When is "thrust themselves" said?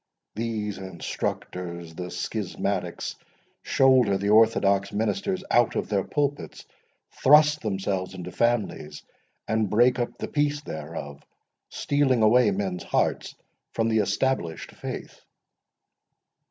7.23-8.15